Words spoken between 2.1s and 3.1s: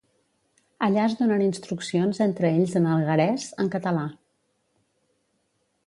entre ells en